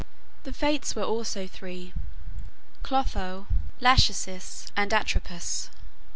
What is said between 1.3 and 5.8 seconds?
three Clotho, Lachesis, and Atropos.